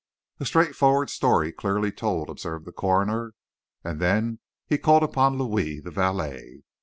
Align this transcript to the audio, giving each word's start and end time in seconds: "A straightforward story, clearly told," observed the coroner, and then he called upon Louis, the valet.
"A 0.39 0.45
straightforward 0.45 1.11
story, 1.11 1.51
clearly 1.51 1.91
told," 1.91 2.31
observed 2.31 2.65
the 2.65 2.71
coroner, 2.71 3.35
and 3.83 3.99
then 3.99 4.39
he 4.65 4.79
called 4.79 5.03
upon 5.03 5.37
Louis, 5.37 5.79
the 5.79 5.91
valet. 5.91 6.63